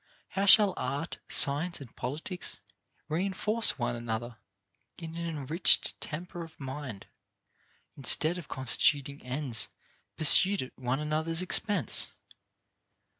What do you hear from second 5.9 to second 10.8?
temper of mind instead of constituting ends pursued at